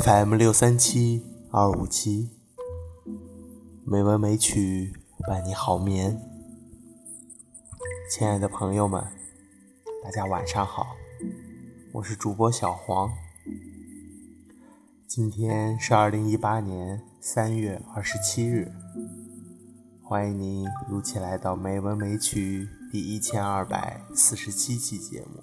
[0.00, 2.30] FM 六三七二五七，
[3.84, 4.92] 美文美曲
[5.26, 6.20] 伴你好眠。
[8.08, 9.02] 亲爱的朋友们，
[10.04, 10.94] 大家晚上好，
[11.94, 13.10] 我是主播小黄。
[15.08, 18.70] 今天是二零一八年三月二十七日，
[20.00, 25.42] 欢迎您如期来到《美文美曲》第一千二百四十七期节目。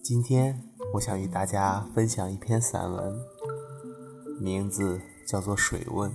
[0.00, 0.69] 今天。
[0.92, 3.16] 我想与大家分享一篇散文，
[4.40, 6.10] 名字叫做《水问》。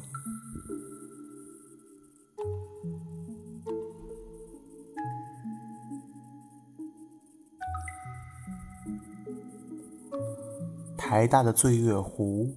[10.98, 12.54] 台大的醉月湖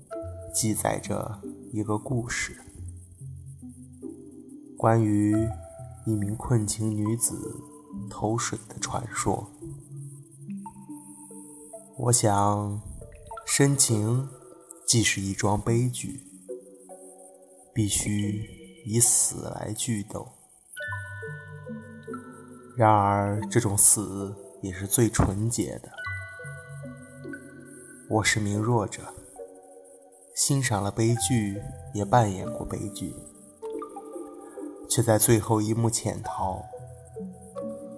[0.53, 1.41] 记载着
[1.72, 2.60] 一个故事，
[4.77, 5.48] 关于
[6.05, 7.36] 一名困情女子
[8.10, 9.48] 投水的传说。
[12.09, 12.81] 我想，
[13.45, 14.31] 深情
[14.87, 16.23] 既是一桩悲剧，
[17.75, 18.48] 必须
[18.87, 20.27] 以死来剧斗。
[22.78, 25.91] 然而，这种死也是最纯洁的。
[28.09, 29.12] 我是名弱者，
[30.34, 31.61] 欣赏了悲剧，
[31.93, 33.15] 也扮演过悲剧，
[34.89, 36.65] 却在最后一幕潜逃。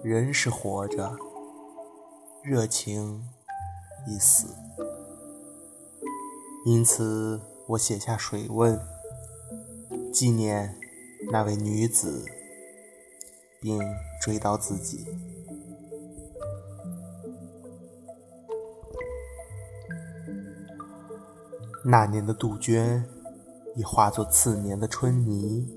[0.03, 1.15] 人是活着，
[2.43, 3.23] 热情。
[4.07, 4.47] 已死，
[6.65, 8.79] 因此我写下水问，
[10.11, 10.77] 纪念
[11.31, 12.25] 那位女子，
[13.59, 13.79] 并
[14.21, 15.05] 追悼自己。
[21.83, 23.03] 那年的杜鹃
[23.75, 25.67] 已化作次年的春泥，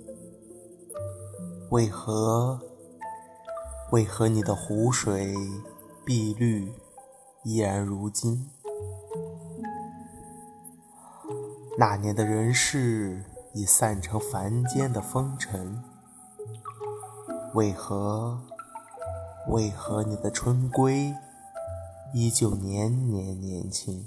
[1.71, 2.61] 为何？
[3.93, 5.35] 为何你的湖水
[6.05, 6.73] 碧绿？
[7.45, 8.49] 依然如今，
[11.79, 13.23] 那年的人世
[13.53, 15.83] 已散成凡间的风尘。
[17.53, 18.41] 为何？
[19.49, 21.15] 为何你的春归
[22.15, 24.07] 依旧年年年轻？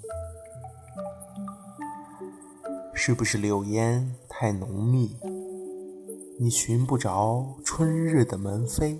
[2.92, 5.16] 是不是柳烟太浓密，
[6.40, 8.98] 你寻不着春日的门扉？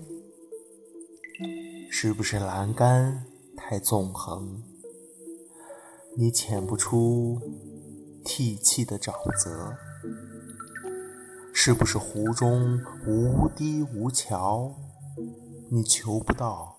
[1.90, 3.24] 是不是栏杆？
[3.70, 4.62] 太纵横，
[6.16, 7.38] 你潜不出
[8.24, 9.76] 涕泣的沼泽；
[11.52, 14.72] 是不是湖中无堤无桥，
[15.70, 16.78] 你求不到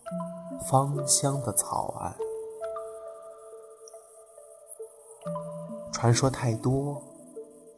[0.67, 2.15] 芳香的草岸？
[5.93, 7.03] 传说太多，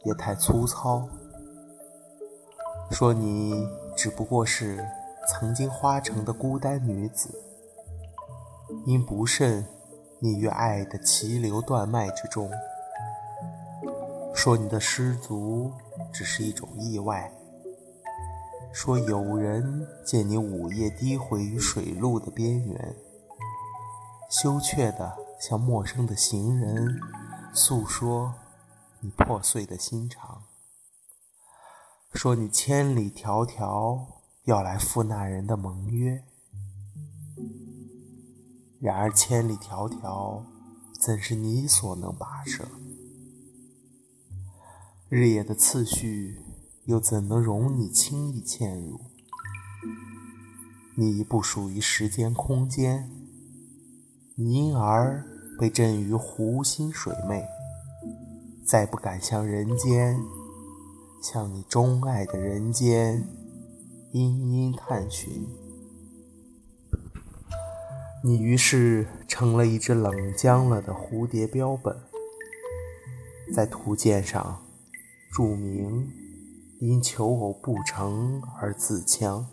[0.04, 1.06] 也太粗糙。
[2.90, 4.82] 说你只不过是
[5.28, 7.51] 曾经花城的孤单女子。
[8.84, 9.66] 因不慎
[10.20, 12.50] 溺于爱的急流断脉之中，
[14.34, 15.72] 说你的失足
[16.12, 17.30] 只是一种意外；
[18.72, 22.96] 说有人见你午夜低回于水路的边缘，
[24.30, 27.00] 羞怯的向陌生的行人
[27.52, 28.34] 诉说
[29.00, 30.42] 你破碎的心肠；
[32.12, 34.06] 说你千里迢迢
[34.44, 36.24] 要来赴那人的盟约。
[38.82, 40.42] 然而千里迢迢，
[41.00, 42.66] 怎是你所能跋涉？
[45.08, 46.40] 日夜的次序，
[46.86, 48.98] 又怎能容你轻易嵌入？
[50.96, 53.08] 你不属于时间空间，
[54.34, 55.24] 你因而
[55.60, 57.44] 被震于湖心水湄，
[58.66, 60.18] 再不敢向人间，
[61.22, 63.28] 向你钟爱的人间，
[64.10, 65.46] 殷殷探寻。
[68.24, 71.96] 你于是成了一只冷僵了的蝴蝶标本，
[73.52, 74.62] 在图鉴上
[75.32, 76.08] 注明
[76.78, 79.46] 因求偶不成而自戕，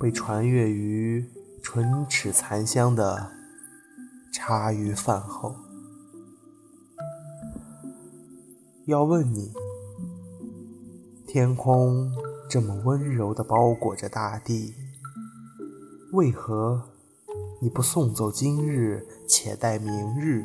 [0.00, 1.30] 被传阅于
[1.62, 3.30] 唇齿残香的
[4.32, 5.54] 茶余饭后。
[8.86, 9.52] 要问你，
[11.26, 12.10] 天空
[12.48, 14.74] 这么温柔地包裹着大地，
[16.12, 16.88] 为何？
[17.62, 20.44] 你不送走今日，且待明日。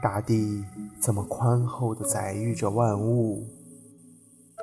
[0.00, 0.64] 大地
[1.00, 3.44] 这么宽厚的载育着万物，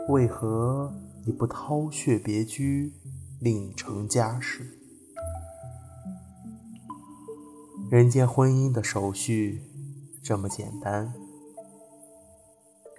[0.07, 0.90] 为何
[1.25, 2.94] 你不掏穴别居，
[3.42, 4.66] 另成家室？
[7.92, 9.62] 人间婚姻的手续
[10.24, 11.13] 这么简单，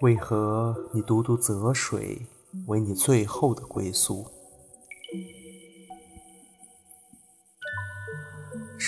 [0.03, 2.27] 为何你独独择水
[2.67, 4.27] 为你最后的归宿？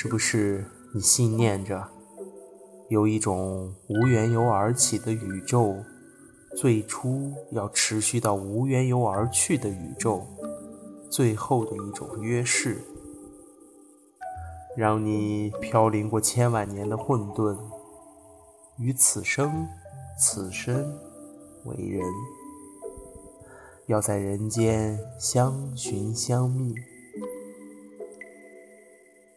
[0.02, 1.86] 是不是你信念着，
[2.88, 5.76] 有一种无缘由而起的宇宙，
[6.56, 10.26] 最初要持续到无缘由而去的宇宙，
[11.08, 12.82] 最后的一种约誓，
[14.76, 17.56] 让你飘零过千万年的混沌，
[18.78, 19.68] 与此生、
[20.18, 20.98] 此生
[21.64, 22.02] 为人，
[23.86, 26.74] 要在人间相寻相觅。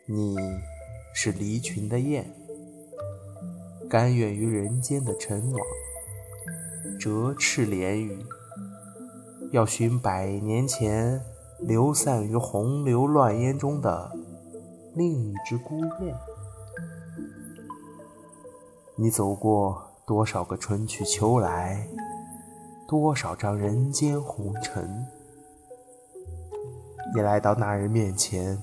[0.06, 0.36] 你。
[1.18, 2.26] 是离群的雁，
[3.90, 5.62] 甘愿于人间的尘网，
[7.00, 8.26] 折翅连羽，
[9.52, 11.22] 要寻百年前
[11.62, 14.12] 流散于洪流乱烟中的
[14.94, 16.14] 另一只孤雁。
[18.98, 21.88] 你走过多少个春去秋来，
[22.90, 25.08] 多少张人间红尘，
[27.16, 28.62] 你来到那人面前，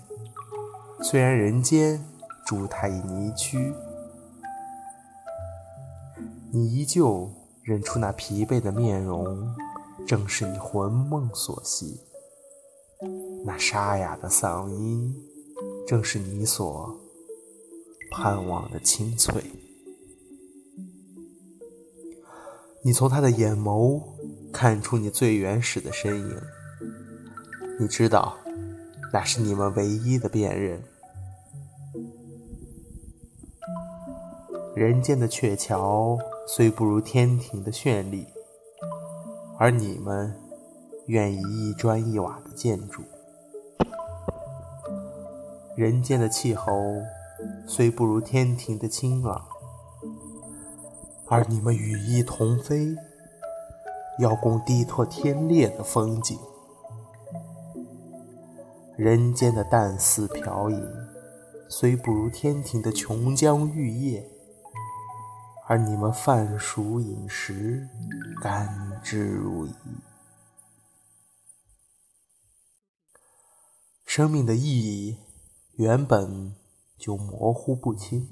[1.03, 2.03] 虽然人间。
[2.45, 3.73] 助他已泥躯，
[6.53, 7.31] 你依旧
[7.63, 9.55] 认出那疲惫的面容，
[10.07, 12.01] 正是你魂梦所系；
[13.47, 15.15] 那沙哑的嗓音，
[15.87, 17.01] 正是你所
[18.11, 19.41] 盼望的清脆。
[22.85, 24.03] 你从他的眼眸
[24.53, 26.37] 看出你最原始的身影，
[27.79, 28.37] 你知道，
[29.13, 30.83] 那是你们唯一的辨认。
[34.75, 36.17] 人间的鹊桥
[36.47, 38.27] 虽不如天庭的绚丽，
[39.59, 40.35] 而你们
[41.09, 43.03] 愿意一砖一瓦的建筑；
[45.77, 46.73] 人间的气候
[47.67, 49.47] 虽不如天庭的清朗，
[51.27, 52.97] 而你们羽翼同飞，
[54.21, 56.39] 要共地拓天裂的风景；
[58.97, 60.83] 人间的淡似飘影
[61.69, 64.27] 虽不如天庭的琼浆玉液。
[65.67, 67.89] 而你们饭熟饮食，
[68.41, 69.73] 甘之如饴。
[74.05, 75.17] 生命的意义
[75.77, 76.55] 原本
[76.99, 78.29] 就模糊不清，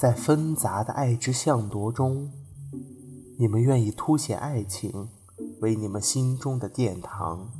[0.00, 2.32] 在纷杂的爱之象夺中，
[3.38, 5.10] 你们愿意凸显爱情
[5.60, 7.50] 为你们心中的殿堂，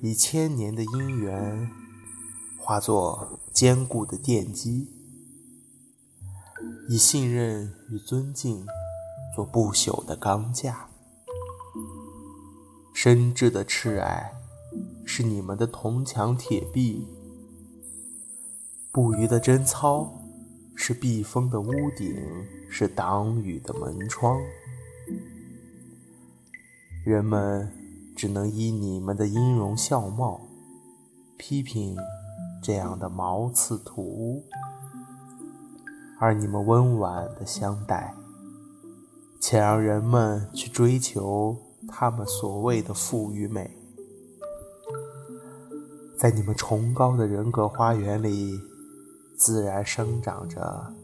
[0.00, 1.68] 以千年的姻缘
[2.58, 5.01] 化作坚固的奠基。
[6.88, 8.66] 以信任与尊敬
[9.34, 10.88] 做不朽的钢架，
[12.92, 14.32] 深挚的挚爱
[15.06, 17.06] 是你们的铜墙铁壁，
[18.90, 20.12] 不渝的贞操
[20.74, 22.14] 是避风的屋顶，
[22.68, 24.38] 是挡雨的门窗。
[27.04, 27.72] 人们
[28.16, 30.40] 只能依你们的音容笑貌
[31.36, 31.96] 批评
[32.62, 34.44] 这样的毛刺土屋。
[36.22, 38.14] 而你们温婉的相待，
[39.40, 41.56] 且让人们去追求
[41.88, 43.76] 他们所谓的富与美。
[46.16, 48.56] 在你们崇高的人格花园里，
[49.36, 50.94] 自然生长着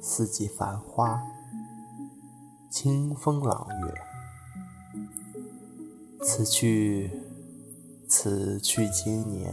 [0.00, 1.20] 四季繁花、
[2.70, 3.94] 清风朗月。
[6.22, 7.10] 此去，
[8.06, 9.52] 此去经年，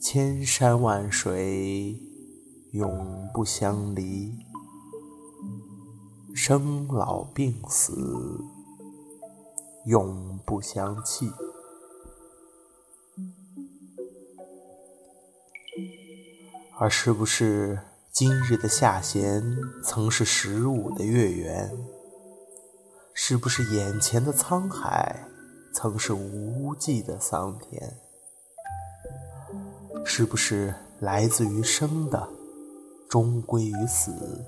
[0.00, 1.96] 千山万水。
[2.74, 4.36] 永不相离，
[6.34, 8.44] 生老病死，
[9.86, 11.30] 永不相弃。
[16.76, 17.78] 而是不是
[18.10, 21.70] 今日的下弦曾是十五的月圆？
[23.12, 25.28] 是不是眼前的沧海
[25.72, 27.96] 曾是无际的桑田？
[30.04, 32.28] 是不是来自于生的？
[33.14, 34.44] 终归于死，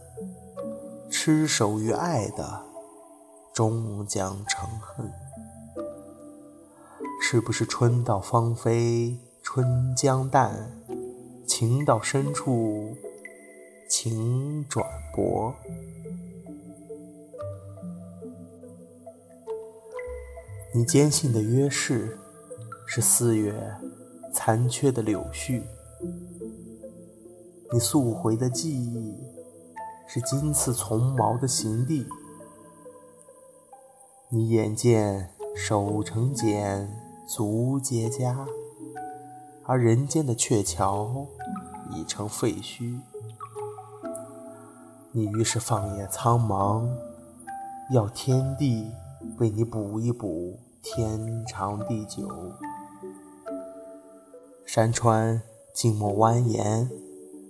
[1.08, 2.62] 痴守于爱的，
[3.54, 5.08] 终将成恨。
[7.22, 10.50] 是不是春到芳菲，春将淡；
[11.46, 12.96] 情到深处，
[13.88, 15.54] 情转薄。
[20.74, 22.18] 你坚信的约誓，
[22.84, 23.54] 是四月
[24.34, 25.62] 残缺的柳絮。
[27.76, 29.14] 你溯回的记忆，
[30.06, 32.06] 是金刺丛毛的行地。
[34.30, 36.90] 你眼见手成茧，
[37.28, 38.46] 足结痂，
[39.66, 41.26] 而人间的鹊桥
[41.90, 42.98] 已成废墟。
[45.12, 46.88] 你于是放眼苍茫，
[47.92, 48.90] 要天地
[49.36, 52.26] 为你补一补天长地久。
[54.64, 55.42] 山川。
[55.74, 56.88] 静默蜿蜒，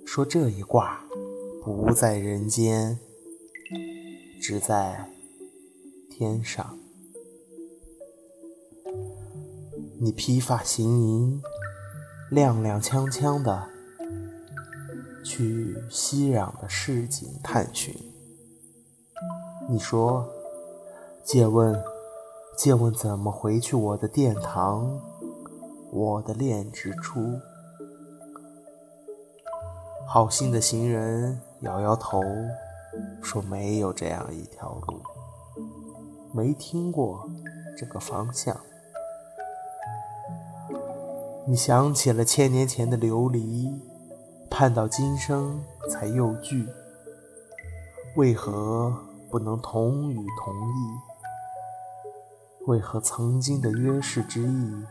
[0.06, 1.04] 说这一卦
[1.62, 2.98] 不在人间，
[4.40, 5.10] 只在
[6.08, 6.78] 天上。
[10.00, 11.42] 你披发行吟，
[12.30, 13.68] 踉踉跄跄的
[15.24, 17.92] 去熙攘的市井探寻。
[19.68, 20.26] 你说
[21.26, 21.82] ：“借问，
[22.56, 25.00] 借问怎么回去我的殿堂，
[25.90, 27.20] 我的恋之初？”
[30.08, 32.22] 好心的行人摇摇头，
[33.20, 35.02] 说：“没有这样一条路，
[36.32, 37.28] 没听过
[37.76, 38.56] 这个方向。”
[41.44, 43.68] 你想起了千年前的流离，
[44.48, 45.60] 盼到今生
[45.90, 46.68] 才又聚，
[48.14, 48.96] 为何
[49.28, 51.00] 不能同语同意？
[52.66, 54.84] 为何曾经的约誓之意，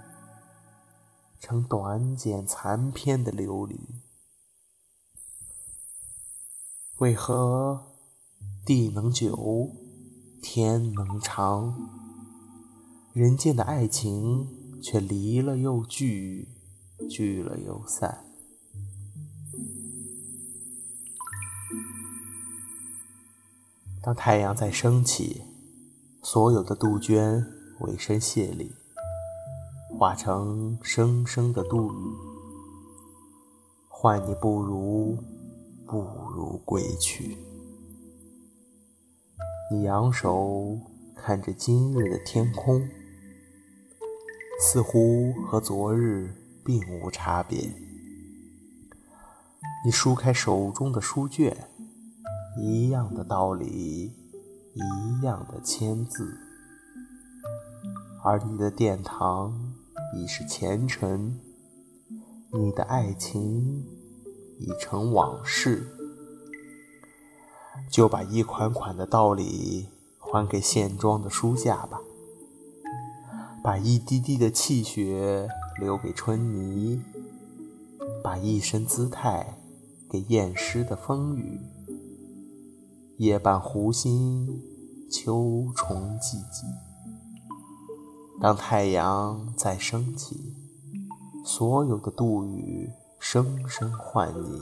[1.39, 3.79] 成短简残篇的流离？
[6.99, 7.87] 为何
[8.65, 9.69] 地能久，
[10.41, 11.89] 天能长，
[13.11, 14.47] 人间的爱情？
[14.81, 16.47] 却离了又聚，
[17.09, 18.23] 聚了又散。
[24.01, 25.41] 当太阳在升起，
[26.21, 27.43] 所有的杜鹃
[27.79, 28.71] 委身谢礼，
[29.97, 32.13] 化成声声的杜语，
[33.89, 35.17] 换你不如
[35.87, 36.01] 不
[36.33, 37.37] 如归去。
[39.71, 40.77] 你仰首
[41.15, 42.87] 看着今日的天空。
[44.57, 47.75] 似乎和昨日并无差别。
[49.83, 51.67] 你舒开手中的书卷，
[52.57, 54.13] 一样的道理，
[54.73, 56.39] 一样的签字，
[58.23, 59.75] 而你的殿堂
[60.15, 61.37] 已是前尘，
[62.53, 63.85] 你的爱情
[64.59, 65.87] 已成往事。
[67.89, 69.87] 就把一款款的道理
[70.19, 71.99] 还给现装的书架吧。
[73.63, 75.47] 把一滴滴的气血
[75.79, 77.01] 留给春泥，
[78.23, 79.57] 把一身姿态
[80.09, 81.59] 给厌湿的风雨。
[83.17, 84.61] 夜半湖心，
[85.09, 86.65] 秋虫寂寂。
[88.41, 90.53] 当太阳再升起，
[91.43, 92.91] 所有的杜宇
[93.27, 94.61] 声声唤你，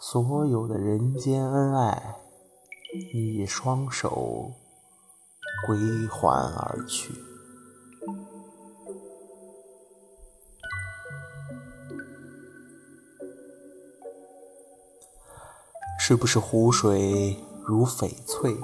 [0.00, 2.16] 所有的人间恩爱，
[3.14, 4.50] 以双手
[5.64, 7.14] 归还而去。
[16.00, 18.56] 是不是湖水如翡翠，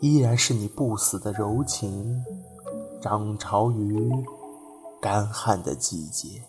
[0.00, 2.24] 依然是你不死的柔情，
[3.02, 4.12] 涨潮于
[5.00, 6.44] 干旱的季节？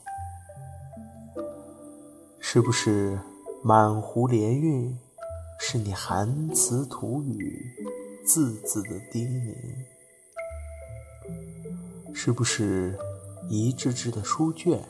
[2.53, 3.17] 是不是
[3.63, 4.99] 满湖莲韵，
[5.57, 7.73] 是你含词吐语，
[8.25, 9.55] 字字的叮咛？
[12.13, 12.99] 是不是
[13.47, 14.83] 一支支的书卷，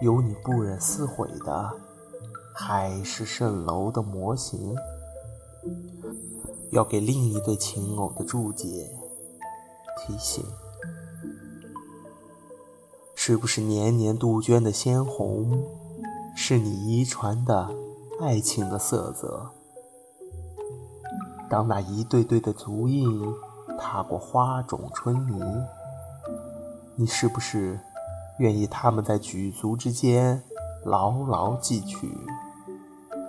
[0.00, 1.72] 有你不忍撕毁的？
[2.54, 4.76] 海市蜃楼的模型，
[6.70, 8.88] 要给另一对情偶的注解
[9.98, 10.44] 提醒：
[13.16, 15.64] 是不是年年杜鹃的鲜红，
[16.36, 17.70] 是你遗传的
[18.20, 19.50] 爱情的色泽？
[21.48, 23.20] 当那一对对的足印
[23.78, 25.40] 踏过花种春泥，
[26.96, 27.78] 你是不是
[28.38, 30.42] 愿意他们在举足之间
[30.84, 32.10] 牢牢记取？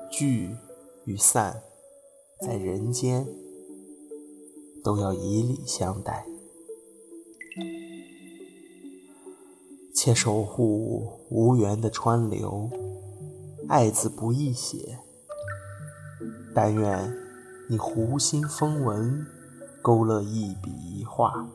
[0.10, 0.56] 聚
[1.06, 1.62] 与散，
[2.42, 3.28] 在人间
[4.84, 6.26] 都要以礼相待，
[9.94, 12.70] 且守护无缘的川流。
[13.68, 15.00] 爱字不易写，
[16.54, 17.14] 但愿
[17.70, 19.26] 你湖心风纹
[19.82, 21.48] 勾勒一笔一画，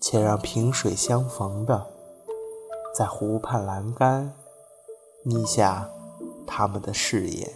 [0.00, 1.86] 且让萍水相逢的，
[2.94, 4.32] 在湖畔栏杆
[5.24, 5.88] 拟下。
[6.50, 7.52] 他们的誓言，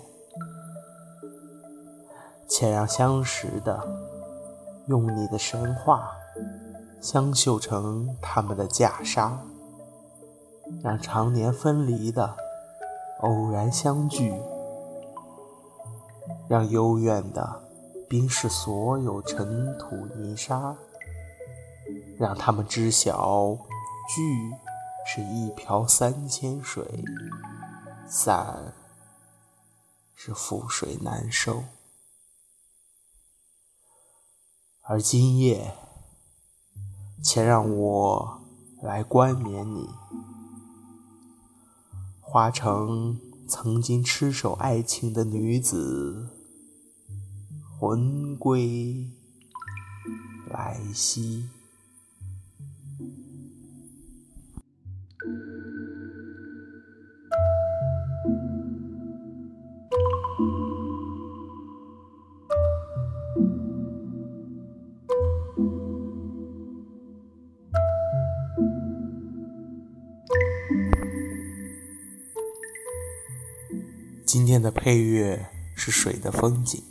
[2.47, 3.83] 且让相识的
[4.87, 6.12] 用你的神话
[7.00, 9.38] 相绣成他们的袈裟，
[10.83, 12.37] 让常年分离的
[13.23, 14.33] 偶然相聚，
[16.49, 17.62] 让幽怨的
[18.09, 20.76] 冰释所有尘土泥沙，
[22.19, 23.57] 让他们知晓
[24.14, 24.52] 聚
[25.07, 27.05] 是一瓢三千水，
[28.07, 28.75] 散。
[30.25, 31.64] 是覆水难收，
[34.83, 35.75] 而今夜，
[37.25, 38.41] 且让我
[38.81, 39.91] 来冠冕你。
[42.32, 46.30] 化成曾经痴守爱情的女子，
[47.78, 49.06] 魂归
[50.48, 51.50] 来兮。
[74.82, 75.46] 配乐
[75.76, 76.82] 是水的风景，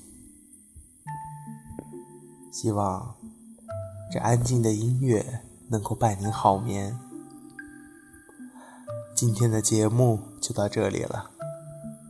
[2.50, 3.18] 希望
[4.14, 6.98] 这安静的音乐能够伴您好眠。
[9.14, 11.32] 今天的节目就到这里了，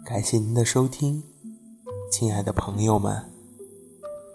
[0.06, 1.24] 感谢您的收听，
[2.12, 3.32] 亲爱的朋友们，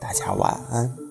[0.00, 1.05] 大家晚安。